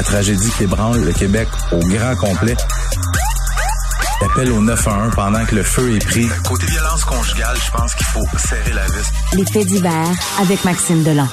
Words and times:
la 0.00 0.04
tragédie 0.04 0.50
qui 0.56 0.62
ébranle 0.62 1.04
le 1.04 1.12
Québec 1.12 1.46
au 1.72 1.78
grand 1.78 2.16
complet. 2.16 2.56
Appel 4.22 4.50
au 4.50 4.62
911 4.62 5.12
pendant 5.14 5.44
que 5.44 5.54
le 5.54 5.62
feu 5.62 5.94
est 5.94 6.02
pris. 6.02 6.26
Côté 6.48 6.64
violence 6.64 7.04
conjugale, 7.04 7.54
je 7.62 7.70
pense 7.70 7.94
qu'il 7.94 8.06
faut 8.06 8.24
serrer 8.38 8.72
la 8.72 8.86
vis. 8.86 9.10
Les 9.34 9.44
faits 9.44 9.66
divers 9.66 10.08
avec 10.40 10.64
Maxime 10.64 11.02
Delan. 11.02 11.28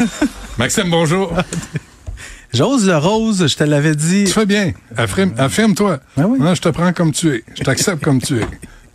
Maxime, 0.58 0.88
bonjour. 0.88 1.30
J'ose 2.54 2.86
le 2.86 2.96
rose, 2.96 3.48
je 3.48 3.54
te 3.54 3.64
l'avais 3.64 3.94
dit. 3.94 4.24
Tu 4.24 4.32
fais 4.32 4.46
bien. 4.46 4.72
Affirme-toi. 4.96 5.98
Ben 6.16 6.24
oui. 6.24 6.38
Non, 6.38 6.54
je 6.54 6.62
te 6.62 6.70
prends 6.70 6.94
comme 6.94 7.12
tu 7.12 7.34
es. 7.34 7.44
Je 7.54 7.64
t'accepte 7.64 8.02
comme 8.02 8.22
tu 8.22 8.38
es. 8.38 8.46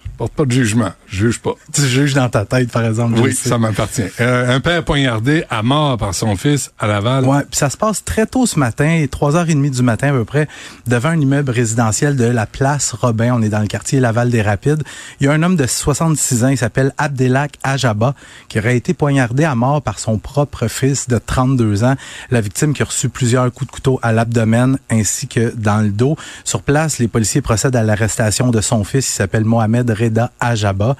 Je 0.04 0.10
porte 0.18 0.34
pas 0.34 0.46
de 0.46 0.52
jugement. 0.52 0.94
Je 1.12 1.18
juge 1.28 1.40
pas. 1.40 1.54
Tu 1.74 1.82
juges 1.82 2.14
dans 2.14 2.30
ta 2.30 2.46
tête, 2.46 2.72
par 2.72 2.86
exemple. 2.86 3.20
Oui, 3.20 3.34
ça 3.34 3.58
m'appartient. 3.58 4.04
Euh, 4.20 4.56
un 4.56 4.60
père 4.60 4.84
poignardé 4.84 5.44
à 5.50 5.62
mort 5.62 5.98
par 5.98 6.16
son 6.16 6.36
fils 6.36 6.72
à 6.80 6.88
Laval. 6.88 7.26
Ouais, 7.26 7.42
puis 7.42 7.58
ça 7.58 7.70
se 7.70 7.78
passe 7.78 8.04
très 8.04 8.26
tôt 8.26 8.46
ce 8.46 8.58
matin, 8.60 9.06
3h30 9.12 9.70
du 9.70 9.84
matin 9.84 10.10
à 10.10 10.12
peu 10.12 10.26
près, 10.26 10.48
devant 10.88 11.10
un 11.10 11.20
immeuble 11.20 11.52
résidentiel 11.52 12.16
de 12.16 12.26
la 12.26 12.46
place 12.46 12.94
Robin. 12.94 13.34
On 13.36 13.42
est 13.42 13.50
dans 13.50 13.60
le 13.60 13.68
quartier 13.68 14.00
Laval 14.00 14.30
des 14.30 14.42
Rapides. 14.42 14.84
Il 15.20 15.26
y 15.26 15.30
a 15.30 15.34
un 15.34 15.44
homme 15.44 15.56
de 15.56 15.66
66 15.66 16.44
ans, 16.44 16.48
il 16.48 16.58
s'appelle 16.58 16.94
Abdelak 16.98 17.58
Ajaba, 17.64 18.16
qui 18.48 18.60
aurait 18.60 18.78
été 18.78 18.94
poignardé 18.94 19.44
à 19.44 19.56
mort 19.56 19.82
par 19.82 20.00
son 20.00 20.18
propre 20.18 20.68
fils 20.68 21.08
de 21.08 21.18
32 21.18 21.84
ans. 21.84 21.96
La 22.30 22.42
victime 22.42 22.74
qui 22.74 22.84
a 22.84 22.86
reçu 22.86 23.10
plusieurs 23.10 23.52
coups 23.52 23.68
de 23.68 23.76
couteau 23.76 24.00
à 24.02 24.12
l'abdomen 24.14 24.78
ainsi 24.90 25.28
que 25.28 25.54
dans 25.56 25.82
le 25.82 25.90
dos. 25.90 26.16
Sur 26.44 26.62
place, 26.62 27.00
les 27.00 27.08
policiers 27.08 27.42
procèdent 27.42 27.76
à 27.76 27.84
l'arrestation 27.84 28.50
de 28.50 28.62
son 28.62 28.84
fils. 28.84 29.08
Il 29.08 29.14
s'appelle 29.14 29.46
Mohamed 29.46 29.90
Reda 29.90 30.32
Ajaba. 30.40 30.96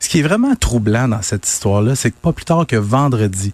Ce 0.00 0.08
qui 0.08 0.18
est 0.20 0.22
vraiment 0.22 0.54
troublant 0.56 1.08
dans 1.08 1.22
cette 1.22 1.46
histoire-là, 1.48 1.94
c'est 1.94 2.10
que 2.10 2.16
pas 2.20 2.32
plus 2.32 2.44
tard 2.44 2.66
que 2.66 2.76
vendredi, 2.76 3.52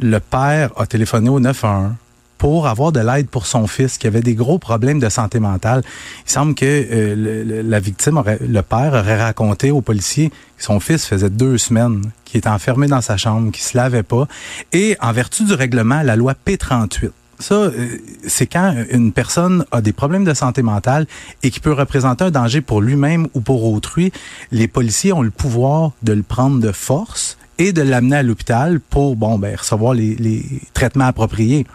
le 0.00 0.18
père 0.18 0.70
a 0.76 0.86
téléphoné 0.86 1.28
au 1.30 1.38
911 1.40 1.92
pour 2.36 2.66
avoir 2.66 2.90
de 2.92 2.98
l'aide 3.00 3.28
pour 3.28 3.46
son 3.46 3.66
fils 3.68 3.96
qui 3.96 4.06
avait 4.08 4.20
des 4.20 4.34
gros 4.34 4.58
problèmes 4.58 4.98
de 4.98 5.08
santé 5.08 5.38
mentale. 5.38 5.82
Il 6.26 6.30
semble 6.30 6.54
que 6.54 6.64
euh, 6.66 7.14
le- 7.44 7.62
la 7.62 7.80
victime, 7.80 8.22
le 8.40 8.60
père, 8.62 8.92
aurait 8.92 9.22
raconté 9.22 9.70
aux 9.70 9.80
policiers 9.80 10.30
que 10.30 10.64
son 10.64 10.80
fils 10.80 11.06
faisait 11.06 11.30
deux 11.30 11.56
semaines 11.58 12.02
qu'il 12.24 12.38
était 12.38 12.48
enfermé 12.48 12.86
dans 12.88 13.00
sa 13.00 13.16
chambre, 13.16 13.50
qu'il 13.52 13.62
se 13.62 13.76
lavait 13.76 14.02
pas. 14.02 14.26
Et 14.72 14.96
en 15.00 15.12
vertu 15.12 15.44
du 15.44 15.54
règlement, 15.54 16.02
la 16.02 16.16
loi 16.16 16.34
P38, 16.46 17.10
ça, 17.44 17.54
euh, 17.54 17.98
c'est 18.26 18.46
quand 18.46 18.74
une 18.90 19.12
personne 19.12 19.66
a 19.70 19.82
des 19.82 19.92
problèmes 19.92 20.24
de 20.24 20.32
santé 20.32 20.62
mentale 20.62 21.06
et 21.42 21.50
qui 21.50 21.60
peut 21.60 21.74
représenter 21.74 22.24
un 22.24 22.30
danger 22.30 22.62
pour 22.62 22.80
lui-même 22.80 23.28
ou 23.34 23.40
pour 23.42 23.70
autrui. 23.70 24.12
Les 24.50 24.66
policiers 24.66 25.12
ont 25.12 25.20
le 25.20 25.30
pouvoir 25.30 25.92
de 26.02 26.14
le 26.14 26.22
prendre 26.22 26.58
de 26.58 26.72
force 26.72 27.36
et 27.58 27.72
de 27.72 27.82
l'amener 27.82 28.16
à 28.16 28.22
l'hôpital 28.22 28.80
pour 28.80 29.14
bon 29.14 29.38
ben 29.38 29.54
recevoir 29.56 29.92
les, 29.92 30.14
les 30.14 30.42
traitements 30.72 31.04
appropriés. 31.04 31.66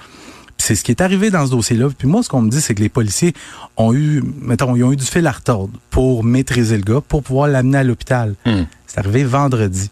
C'est 0.57 0.73
ce 0.73 0.83
qui 0.83 0.91
est 0.91 1.01
arrivé 1.01 1.29
dans 1.29 1.45
ce 1.45 1.51
dossier-là. 1.51 1.89
Puis 1.95 2.07
moi, 2.07 2.23
ce 2.23 2.29
qu'on 2.29 2.41
me 2.41 2.49
dit, 2.49 2.61
c'est 2.61 2.73
que 2.73 2.81
les 2.81 2.89
policiers 2.89 3.33
ont 3.77 3.93
eu, 3.93 4.23
mettons, 4.41 4.75
ils 4.75 4.83
ont 4.83 4.91
eu 4.91 4.97
du 4.97 5.05
fil 5.05 5.25
à 5.27 5.31
retordre 5.31 5.71
pour 5.91 6.23
maîtriser 6.23 6.77
le 6.77 6.83
gars, 6.83 7.01
pour 7.07 7.21
pouvoir 7.21 7.47
l'amener 7.47 7.77
à 7.77 7.83
l'hôpital. 7.83 8.33
Hmm. 8.45 8.63
C'est 8.87 8.97
arrivé 8.97 9.23
vendredi. 9.23 9.91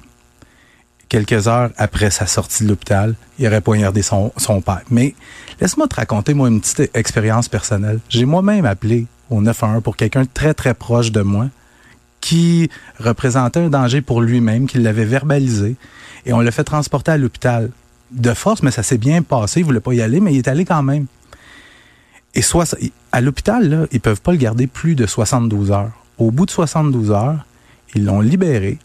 Quelques 1.09 1.47
heures 1.47 1.69
après 1.77 2.09
sa 2.11 2.27
sortie 2.27 2.63
de 2.63 2.69
l'hôpital, 2.69 3.15
il 3.39 3.47
aurait 3.47 3.61
poignardé 3.61 4.01
son, 4.01 4.31
son 4.37 4.61
père. 4.61 4.81
Mais 4.89 5.15
laisse-moi 5.61 5.87
te 5.87 5.95
raconter, 5.95 6.33
moi, 6.33 6.49
une 6.49 6.59
petite 6.59 6.91
expérience 6.93 7.47
personnelle. 7.47 7.99
J'ai 8.09 8.25
moi-même 8.25 8.65
appelé 8.65 9.05
au 9.29 9.41
911 9.41 9.83
pour 9.83 9.95
quelqu'un 9.95 10.25
très, 10.25 10.53
très 10.53 10.73
proche 10.73 11.11
de 11.11 11.21
moi 11.21 11.47
qui 12.19 12.69
représentait 12.99 13.61
un 13.61 13.69
danger 13.69 14.01
pour 14.01 14.21
lui-même, 14.21 14.67
qui 14.67 14.79
l'avait 14.79 15.05
verbalisé, 15.05 15.75
et 16.25 16.33
on 16.33 16.41
l'a 16.41 16.51
fait 16.51 16.63
transporter 16.63 17.11
à 17.11 17.17
l'hôpital 17.17 17.69
de 18.11 18.33
force, 18.33 18.63
mais 18.63 18.71
ça 18.71 18.83
s'est 18.83 18.97
bien 18.97 19.21
passé. 19.21 19.61
Il 19.61 19.65
voulait 19.65 19.79
pas 19.79 19.93
y 19.93 20.01
aller, 20.01 20.19
mais 20.19 20.33
il 20.33 20.39
est 20.39 20.47
allé 20.47 20.65
quand 20.65 20.83
même. 20.83 21.05
Et 22.35 22.41
soit 22.41 22.75
à 23.11 23.21
l'hôpital, 23.21 23.69
là, 23.69 23.85
ils 23.91 24.01
peuvent 24.01 24.21
pas 24.21 24.31
le 24.31 24.37
garder 24.37 24.67
plus 24.67 24.95
de 24.95 25.05
72 25.05 25.71
heures. 25.71 25.91
Au 26.17 26.31
bout 26.31 26.45
de 26.45 26.51
72 26.51 27.11
heures, 27.11 27.45
ils 27.95 28.05
l'ont 28.05 28.21
libéré. 28.21 28.77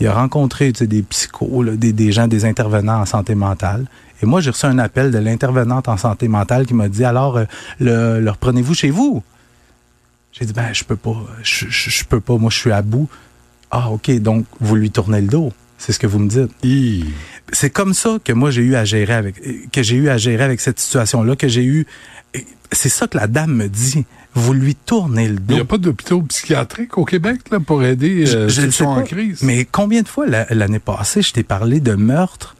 Il 0.00 0.06
a 0.06 0.14
rencontré 0.14 0.72
des 0.72 1.02
psychos, 1.02 1.62
là, 1.62 1.72
des, 1.72 1.92
des 1.92 2.12
gens, 2.12 2.28
des 2.28 2.44
intervenants 2.44 3.00
en 3.00 3.06
santé 3.06 3.34
mentale. 3.34 3.86
Et 4.22 4.26
moi, 4.26 4.40
j'ai 4.40 4.50
reçu 4.50 4.66
un 4.66 4.78
appel 4.78 5.10
de 5.10 5.18
l'intervenante 5.18 5.88
en 5.88 5.96
santé 5.96 6.28
mentale 6.28 6.66
qui 6.66 6.74
m'a 6.74 6.88
dit 6.88 7.04
alors, 7.04 7.38
euh, 7.38 7.44
le, 7.80 8.20
le 8.20 8.30
reprenez-vous 8.30 8.74
chez 8.74 8.90
vous 8.90 9.22
J'ai 10.32 10.44
dit 10.44 10.52
ben 10.52 10.72
je 10.72 10.84
peux 10.84 10.96
pas, 10.96 11.16
je, 11.42 11.66
je, 11.68 11.90
je 11.90 12.04
peux 12.04 12.20
pas. 12.20 12.36
Moi, 12.36 12.50
je 12.50 12.58
suis 12.58 12.72
à 12.72 12.82
bout. 12.82 13.08
Ah 13.70 13.90
ok, 13.90 14.10
donc 14.20 14.46
vous 14.60 14.76
lui 14.76 14.90
tournez 14.90 15.20
le 15.20 15.28
dos. 15.28 15.52
C'est 15.78 15.92
ce 15.92 15.98
que 15.98 16.06
vous 16.06 16.18
me 16.18 16.28
dites 16.28 16.50
c'est 17.52 17.70
comme 17.70 17.94
ça 17.94 18.18
que 18.22 18.32
moi 18.32 18.50
j'ai 18.50 18.62
eu 18.62 18.74
à 18.74 18.84
gérer 18.84 19.12
avec 19.12 19.70
que 19.70 19.82
j'ai 19.82 19.96
eu 19.96 20.08
à 20.08 20.16
gérer 20.18 20.42
avec 20.42 20.60
cette 20.60 20.80
situation 20.80 21.22
là 21.22 21.36
que 21.36 21.48
j'ai 21.48 21.64
eu 21.64 21.86
c'est 22.72 22.88
ça 22.88 23.06
que 23.06 23.16
la 23.16 23.26
dame 23.26 23.52
me 23.54 23.68
dit. 23.68 24.04
Vous 24.38 24.52
lui 24.52 24.74
tournez 24.74 25.28
le 25.28 25.34
Il 25.36 25.46
dos 25.46 25.54
n'y 25.54 25.60
a 25.60 25.64
pas 25.64 25.78
d'hôpitaux 25.78 26.20
psychiatriques 26.20 26.98
au 26.98 27.06
Québec 27.06 27.40
là, 27.50 27.58
pour 27.58 27.82
aider 27.82 28.24
euh, 28.28 28.48
Je- 28.48 28.54
je 28.54 28.60
ceux 28.60 28.66
qui 28.66 28.72
sont 28.72 28.84
en 28.84 29.02
crise? 29.02 29.40
mais 29.42 29.64
combien 29.64 30.02
de 30.02 30.08
fois 30.08 30.26
la- 30.26 30.46
l'année 30.50 30.78
passée 30.78 31.22
je 31.22 31.32
t'ai 31.32 31.42
parlé 31.42 31.80
de 31.80 31.94
meurtres 31.94 32.54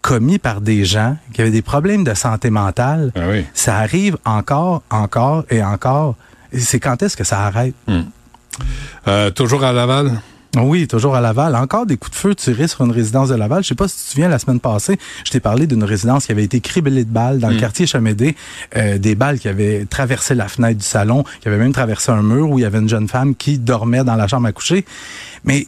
commis 0.00 0.38
par 0.38 0.62
des 0.62 0.86
gens 0.86 1.18
qui 1.34 1.42
avaient 1.42 1.50
des 1.50 1.60
problèmes 1.60 2.04
de 2.04 2.14
santé 2.14 2.48
mentale? 2.48 3.12
Ah 3.16 3.28
oui. 3.28 3.44
ça 3.52 3.76
arrive 3.76 4.16
encore 4.24 4.82
encore 4.88 5.44
et 5.50 5.62
encore. 5.62 6.16
C'est 6.56 6.80
quand 6.80 7.02
est-ce 7.02 7.18
que 7.18 7.24
ça 7.24 7.40
arrête? 7.44 7.74
Euh, 9.08 9.30
toujours 9.30 9.62
à 9.64 9.72
Laval? 9.74 10.20
Oui, 10.56 10.86
toujours 10.86 11.16
à 11.16 11.20
Laval. 11.20 11.54
Encore 11.56 11.86
des 11.86 11.96
coups 11.96 12.12
de 12.12 12.20
feu 12.20 12.34
tirés 12.34 12.68
sur 12.68 12.84
une 12.84 12.92
résidence 12.92 13.28
de 13.28 13.34
Laval. 13.34 13.62
Je 13.62 13.68
sais 13.68 13.74
pas 13.74 13.88
si 13.88 13.96
tu 13.96 14.02
te 14.04 14.10
souviens, 14.10 14.28
la 14.28 14.38
semaine 14.38 14.60
passée, 14.60 14.98
je 15.24 15.30
t'ai 15.30 15.40
parlé 15.40 15.66
d'une 15.66 15.84
résidence 15.84 16.26
qui 16.26 16.32
avait 16.32 16.44
été 16.44 16.60
criblée 16.60 17.04
de 17.04 17.10
balles 17.10 17.38
dans 17.38 17.48
le 17.48 17.56
quartier 17.56 17.86
Chamédé. 17.86 18.36
Euh, 18.76 18.98
des 18.98 19.14
balles 19.14 19.38
qui 19.38 19.48
avaient 19.48 19.84
traversé 19.84 20.34
la 20.34 20.48
fenêtre 20.48 20.78
du 20.78 20.84
salon, 20.84 21.24
qui 21.40 21.48
avaient 21.48 21.58
même 21.58 21.72
traversé 21.72 22.12
un 22.12 22.22
mur 22.22 22.50
où 22.50 22.58
il 22.58 22.62
y 22.62 22.64
avait 22.64 22.78
une 22.78 22.88
jeune 22.88 23.08
femme 23.08 23.34
qui 23.34 23.58
dormait 23.58 24.04
dans 24.04 24.16
la 24.16 24.28
chambre 24.28 24.46
à 24.46 24.52
coucher. 24.52 24.84
Mais 25.44 25.66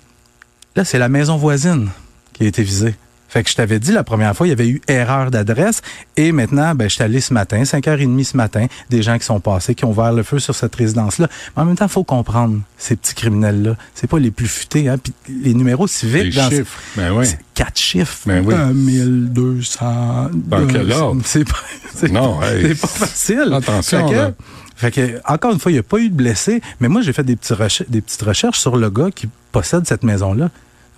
là, 0.75 0.85
c'est 0.85 0.99
la 0.99 1.09
maison 1.09 1.37
voisine 1.37 1.89
qui 2.33 2.45
a 2.45 2.47
été 2.47 2.63
visée. 2.63 2.95
Fait 3.37 3.45
que 3.45 3.51
je 3.51 3.55
t'avais 3.55 3.79
dit 3.79 3.93
la 3.93 4.03
première 4.03 4.35
fois, 4.35 4.47
il 4.47 4.49
y 4.49 4.53
avait 4.55 4.67
eu 4.67 4.81
erreur 4.89 5.31
d'adresse. 5.31 5.83
Et 6.17 6.33
maintenant, 6.33 6.75
ben, 6.75 6.89
je 6.89 6.95
suis 6.95 7.03
allé 7.03 7.21
ce 7.21 7.35
matin, 7.35 7.65
5h30 7.65 8.25
ce 8.25 8.35
matin, 8.35 8.65
des 8.89 9.03
gens 9.03 9.19
qui 9.19 9.27
sont 9.27 9.41
passés, 9.41 9.75
qui 9.75 9.85
ont 9.85 9.91
ouvert 9.91 10.15
le 10.15 10.23
feu 10.23 10.39
sur 10.39 10.55
cette 10.55 10.75
résidence-là. 10.75 11.29
Mais 11.55 11.63
en 11.63 11.67
même 11.67 11.77
temps, 11.77 11.85
il 11.85 11.91
faut 11.91 12.03
comprendre, 12.03 12.61
ces 12.79 12.97
petits 12.97 13.15
criminels-là, 13.15 13.77
c'est 13.95 14.07
pas 14.07 14.19
les 14.19 14.31
plus 14.31 14.49
futés. 14.49 14.89
Hein? 14.89 14.97
Puis 14.97 15.13
les 15.43 15.53
numéros 15.53 15.87
civiques... 15.87 16.25
Les 16.25 16.31
dans- 16.41 16.49
chiffres. 16.49 16.81
Ben 16.97 17.13
oui. 17.13 17.27
c'est 17.27 17.39
Quatre 17.53 17.79
chiffres. 17.79 18.21
Ben 18.25 18.43
oui. 18.43 18.55
1200... 18.55 20.31
Dans 20.33 20.67
quel 20.67 20.91
ordre? 20.93 21.21
C'est 21.27 21.45
pas, 21.45 22.09
Non, 22.11 22.43
hey, 22.43 22.69
c'est 22.75 22.81
pas 22.81 22.87
facile. 22.87 23.53
Attention, 23.53 24.09
Fait 24.09 24.15
que, 24.15 24.33
fait 24.77 24.91
que, 24.91 25.21
encore 25.31 25.53
une 25.53 25.59
fois, 25.59 25.71
il 25.73 25.75
n'y 25.75 25.81
a 25.81 25.83
pas 25.83 25.99
eu 25.99 26.09
de 26.09 26.15
blessés, 26.15 26.63
mais 26.81 26.89
moi, 26.89 27.03
j'ai 27.03 27.13
fait 27.13 27.23
des, 27.25 27.37
petits 27.37 27.53
recher- 27.53 27.85
des 27.89 28.01
petites 28.01 28.23
recherches 28.23 28.59
sur 28.61 28.77
le 28.79 28.89
gars 28.89 29.11
qui 29.15 29.29
possède 29.53 29.87
cette 29.87 30.05
maison-là. 30.05 30.49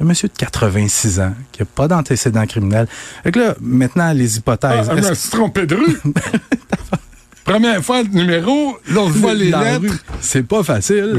Un 0.00 0.04
monsieur 0.04 0.28
de 0.28 0.34
86 0.36 1.18
ans, 1.20 1.32
qui 1.50 1.60
n'a 1.62 1.66
pas 1.66 1.88
d'antécédent 1.88 2.46
criminel. 2.46 2.86
Fait 3.24 3.32
que 3.32 3.40
là, 3.40 3.54
maintenant, 3.60 4.12
les 4.12 4.36
hypothèses. 4.36 4.88
Ah, 4.90 4.94
je 4.94 4.98
Est-ce 5.00 5.10
me 5.10 5.14
suis 5.14 5.30
trompé 5.30 5.66
de 5.66 5.74
rue? 5.74 5.98
Première 7.44 7.82
fois 7.82 8.02
le 8.02 8.08
numéro, 8.10 8.78
l'autre 8.90 9.14
fois 9.14 9.32
les 9.32 9.50
dans 9.50 9.60
lettres. 9.62 9.94
C'est 10.20 10.42
pas 10.42 10.62
facile. 10.62 11.16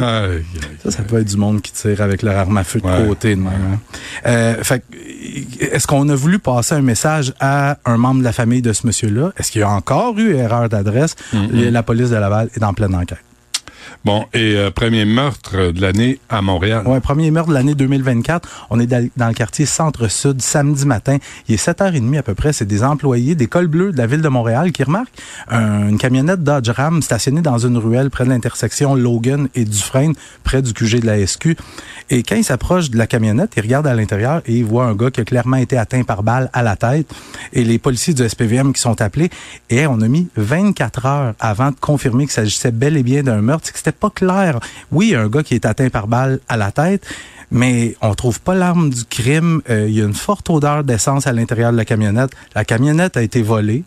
Ça, 0.83 0.91
ça 0.91 1.01
peut 1.01 1.19
être 1.19 1.27
du 1.27 1.37
monde 1.37 1.59
qui 1.59 1.71
tire 1.71 2.01
avec 2.03 2.21
leur 2.21 2.37
arme 2.37 2.55
à 2.57 2.63
feu 2.63 2.79
de 2.79 2.85
Ouais. 2.85 3.07
côté. 3.07 3.35
De 3.35 3.41
même, 3.41 3.47
hein. 3.51 3.79
Euh, 4.27 4.63
fait 4.63 4.79
que, 4.81 5.65
est-ce 5.75 5.87
qu'on 5.87 6.07
a 6.07 6.13
voulu 6.15 6.37
passer 6.37 6.75
un 6.75 6.81
message 6.83 7.33
à 7.39 7.79
un 7.83 7.97
membre 7.97 8.19
de 8.19 8.25
la 8.25 8.31
famille 8.31 8.61
de 8.61 8.73
ce 8.73 8.85
monsieur-là? 8.85 9.31
Est-ce 9.37 9.51
qu'il 9.51 9.61
y 9.61 9.63
a 9.63 9.69
encore 9.71 10.19
eu 10.19 10.35
erreur 10.35 10.69
d'adresse? 10.69 11.15
La 11.51 11.81
police 11.81 12.11
de 12.11 12.15
Laval 12.15 12.49
est 12.55 12.63
en 12.63 12.73
pleine 12.75 12.93
enquête. 12.93 13.17
Bon, 14.05 14.25
et 14.33 14.55
euh, 14.55 14.71
premier 14.71 15.05
meurtre 15.05 15.71
de 15.71 15.81
l'année 15.81 16.19
à 16.29 16.41
Montréal. 16.41 16.87
Ouais, 16.87 16.99
premier 16.99 17.31
meurtre 17.31 17.49
de 17.49 17.53
l'année 17.53 17.75
2024. 17.75 18.67
On 18.69 18.79
est 18.79 18.87
dans 18.87 19.27
le 19.27 19.33
quartier 19.33 19.65
Centre-Sud, 19.65 20.41
samedi 20.41 20.85
matin. 20.85 21.17
Il 21.47 21.55
est 21.55 21.63
7h30 21.63 22.17
à 22.17 22.23
peu 22.23 22.33
près. 22.35 22.53
C'est 22.53 22.65
des 22.65 22.83
employés 22.83 23.35
des 23.35 23.47
bleus 23.47 23.91
de 23.91 23.97
la 23.97 24.07
ville 24.07 24.21
de 24.21 24.29
Montréal 24.29 24.71
qui 24.71 24.83
remarquent 24.83 25.11
un- 25.49 25.89
une 25.89 25.97
camionnette 25.97 26.43
Dodge 26.43 26.69
Ram 26.69 27.01
stationnée 27.01 27.41
dans 27.41 27.57
une 27.57 27.77
ruelle 27.77 28.09
près 28.09 28.23
de 28.23 28.29
l'intersection 28.29 28.95
Logan 28.95 29.49
et 29.55 29.65
Dufresne, 29.65 30.13
près 30.43 30.61
du 30.61 30.73
QG 30.73 31.01
de 31.01 31.05
la 31.05 31.17
SQ. 31.25 31.57
Et 32.09 32.23
quand 32.23 32.35
ils 32.35 32.43
s'approchent 32.43 32.89
de 32.89 32.97
la 32.97 33.07
camionnette, 33.07 33.53
ils 33.55 33.61
regardent 33.61 33.87
à 33.87 33.93
l'intérieur 33.93 34.41
et 34.45 34.53
ils 34.53 34.65
voient 34.65 34.85
un 34.85 34.95
gars 34.95 35.11
qui 35.11 35.21
a 35.21 35.25
clairement 35.25 35.57
été 35.57 35.77
atteint 35.77 36.03
par 36.03 36.23
balle 36.23 36.49
à 36.53 36.63
la 36.63 36.75
tête. 36.75 37.07
Et 37.53 37.63
les 37.63 37.77
policiers 37.77 38.13
du 38.13 38.27
SPVM 38.27 38.73
qui 38.73 38.81
sont 38.81 38.99
appelés. 39.01 39.29
Et 39.69 39.85
on 39.85 40.01
a 40.01 40.07
mis 40.07 40.27
24 40.35 41.05
heures 41.05 41.33
avant 41.39 41.71
de 41.71 41.75
confirmer 41.79 42.25
qu'il 42.25 42.33
s'agissait 42.33 42.71
bel 42.71 42.97
et 42.97 43.03
bien 43.03 43.23
d'un 43.23 43.41
meurtre. 43.41 43.69
C'était 43.73 43.91
pas 43.91 44.09
clair. 44.09 44.59
Oui, 44.91 45.09
il 45.09 45.15
un 45.15 45.27
gars 45.27 45.43
qui 45.43 45.55
est 45.55 45.65
atteint 45.65 45.89
par 45.89 46.07
balle 46.07 46.39
à 46.47 46.57
la 46.57 46.71
tête, 46.71 47.05
mais 47.51 47.95
on 48.01 48.13
trouve 48.15 48.41
pas 48.41 48.55
l'arme 48.55 48.89
du 48.89 49.05
crime. 49.05 49.61
Euh, 49.69 49.87
il 49.87 49.95
y 49.95 50.01
a 50.01 50.05
une 50.05 50.13
forte 50.13 50.49
odeur 50.49 50.83
d'essence 50.83 51.27
à 51.27 51.33
l'intérieur 51.33 51.71
de 51.71 51.77
la 51.77 51.85
camionnette. 51.85 52.31
La 52.55 52.65
camionnette 52.65 53.17
a 53.17 53.21
été 53.21 53.41
volée. 53.41 53.83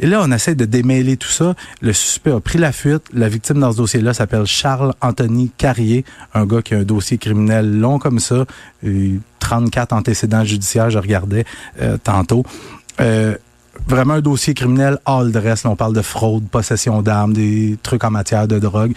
Et 0.00 0.06
là, 0.06 0.20
on 0.22 0.30
essaie 0.32 0.54
de 0.54 0.64
démêler 0.64 1.16
tout 1.16 1.28
ça. 1.28 1.54
Le 1.80 1.92
suspect 1.92 2.32
a 2.32 2.40
pris 2.40 2.58
la 2.58 2.72
fuite. 2.72 3.02
La 3.12 3.28
victime 3.28 3.60
dans 3.60 3.72
ce 3.72 3.76
dossier-là 3.76 4.14
s'appelle 4.14 4.46
Charles 4.46 4.94
Anthony 5.00 5.50
Carrier, 5.56 6.04
un 6.34 6.46
gars 6.46 6.62
qui 6.62 6.74
a 6.74 6.78
un 6.78 6.82
dossier 6.82 7.18
criminel 7.18 7.78
long 7.78 7.98
comme 7.98 8.18
ça, 8.18 8.44
euh, 8.84 9.18
34 9.40 9.92
antécédents 9.92 10.44
judiciaires, 10.44 10.90
je 10.90 10.98
regardais 10.98 11.44
euh, 11.80 11.96
tantôt. 12.02 12.44
Euh, 13.00 13.36
vraiment 13.86 14.14
un 14.14 14.20
dossier 14.20 14.54
criminel 14.54 14.98
all 15.04 15.32
dress. 15.32 15.64
On 15.64 15.76
parle 15.76 15.94
de 15.94 16.02
fraude, 16.02 16.48
possession 16.48 17.02
d'armes, 17.02 17.32
des 17.32 17.78
trucs 17.82 18.04
en 18.04 18.10
matière 18.10 18.48
de 18.48 18.58
drogue. 18.58 18.92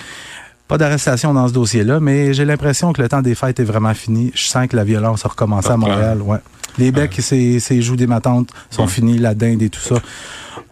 Pas 0.68 0.78
d'arrestation 0.78 1.34
dans 1.34 1.48
ce 1.48 1.54
dossier-là, 1.54 2.00
mais 2.00 2.34
j'ai 2.34 2.46
l'impression 2.46 2.92
que 2.92 3.02
le 3.02 3.08
temps 3.08 3.22
des 3.22 3.36
fêtes 3.36 3.60
est 3.60 3.66
vraiment 3.66 3.94
fini. 3.94 4.32
Je 4.34 4.46
sens 4.46 4.68
que 4.68 4.76
la 4.76 4.84
violence 4.84 5.24
a 5.26 5.30
recommencé 5.30 5.70
à 5.70 5.78
Montréal. 5.78 6.22
Ouais. 6.22 6.40
Les 6.77 6.92
becs 6.92 7.18
et 7.19 7.22
ses, 7.22 7.60
ses 7.60 7.81
joues 7.81 7.95
des 7.95 8.07
matantes 8.07 8.50
sont 8.69 8.88
finis, 8.88 9.18
la 9.18 9.33
dinde 9.33 9.62
et 9.62 9.69
tout 9.69 9.80
ça. 9.80 9.95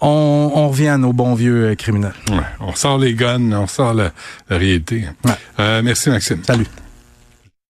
On, 0.02 0.52
on 0.54 0.68
revient 0.70 0.90
à 0.90 0.98
nos 0.98 1.14
bons 1.14 1.34
vieux 1.34 1.70
euh, 1.72 1.76
criminels. 1.76 2.14
Ouais, 2.30 2.38
on 2.60 2.74
sort 2.76 2.98
les 2.98 3.14
guns, 3.14 3.52
on 3.54 3.68
sort 3.68 3.94
la, 3.94 4.12
la 4.50 4.58
réalité. 4.58 5.06
Ouais. 5.24 5.32
Euh, 5.60 5.82
merci, 5.82 6.10
Maxime. 6.10 6.42
Salut. 6.46 6.68